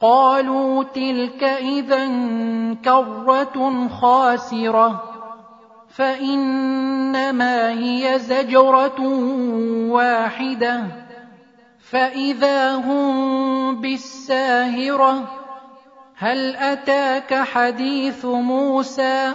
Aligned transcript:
قالوا 0.00 0.84
تلك 0.84 1.44
إذا 1.44 2.06
كرة 2.84 3.88
خاسرة 4.00 5.02
فإنما 5.88 7.70
هي 7.70 8.18
زجرة 8.18 9.00
واحدة 9.90 10.84
فإذا 11.90 12.74
هم 12.74 13.80
بالساهرة 13.80 15.40
هل 16.16 16.56
أتاك 16.56 17.34
حديث 17.34 18.24
موسى؟ 18.24 19.32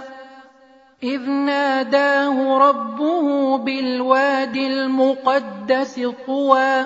إذ 1.04 1.30
ناداه 1.30 2.58
ربه 2.58 3.58
بالواد 3.58 4.56
المقدس 4.56 6.02
طوى 6.28 6.86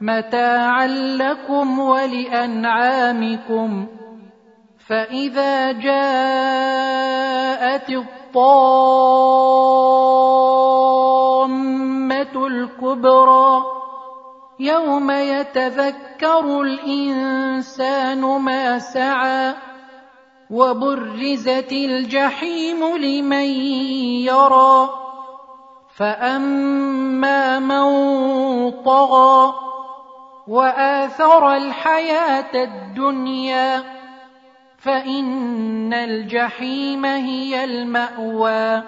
متاعا 0.00 0.86
لكم 1.16 1.78
ولأنعامكم 1.78 3.26
فإذا 4.88 5.72
جاءت 5.72 7.16
الطامة 7.90 9.16
الكبرى 12.46 13.64
يوم 14.60 15.10
يتذكر 15.10 16.60
الإنسان 16.60 18.20
ما 18.20 18.78
سعى 18.78 19.54
وبرزت 20.50 21.72
الجحيم 21.72 22.96
لمن 22.96 23.46
يرى 24.24 24.88
فأما 25.96 27.58
من 27.58 27.90
طغى 28.70 29.65
وآثر 30.48 31.56
الحياة 31.56 32.54
الدنيا. 32.54 33.82
فإن 34.78 35.94
الجحيم 35.94 37.04
هي 37.04 37.64
المأوى. 37.64 38.82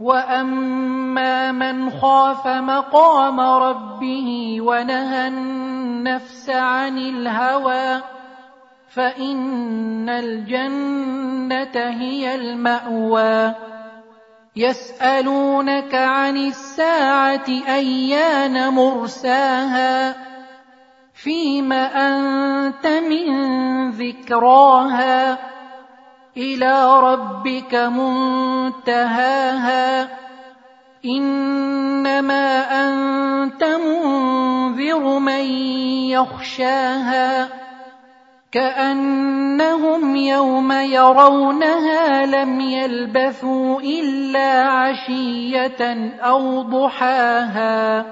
وأما 0.00 1.52
من 1.52 1.90
خاف 1.90 2.46
مقام 2.46 3.40
ربه 3.40 4.58
ونهى 4.60 5.28
النفس 5.28 6.50
عن 6.50 6.98
الهوى 6.98 8.02
فإن 8.88 10.08
الجنة 10.08 11.76
هي 12.00 12.34
المأوى. 12.34 13.54
يسألونك 14.56 15.94
عن 15.94 16.36
الساعة 16.36 17.48
أيان 17.68 18.68
مرساها؟ 18.68 20.35
فيم 21.16 21.72
أنت 21.72 22.86
من 22.86 23.26
ذكراها 23.90 25.38
إلى 26.36 27.00
ربك 27.00 27.74
منتهاها 28.74 29.28
إنما 31.04 32.60
أنت 32.84 33.64
منذر 33.64 35.18
من 35.18 35.44
يخشاها 36.10 37.48
كأنهم 38.52 40.16
يوم 40.16 40.72
يرونها 40.72 42.26
لم 42.26 42.60
يلبثوا 42.60 43.80
إلا 43.80 44.62
عشية 44.62 46.12
أو 46.20 46.62
ضحاها 46.62 48.04